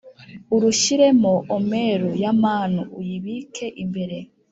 urushyiremo 0.55 1.33
omeru 1.55 2.09
ya 2.23 2.31
manu 2.41 2.81
uyibike 2.99 3.65
imbere 3.83 4.17